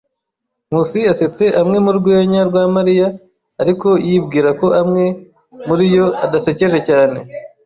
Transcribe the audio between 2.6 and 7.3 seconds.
Mariya, ariko yibwira ko amwe muri yo adasekeje cyane.